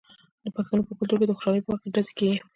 د 0.43 0.45
پښتنو 0.55 0.87
په 0.87 0.93
کلتور 0.97 1.17
کې 1.19 1.27
د 1.27 1.31
خوشحالۍ 1.37 1.61
په 1.63 1.69
وخت 1.71 1.85
ډزې 1.95 2.13
کیږي. 2.19 2.39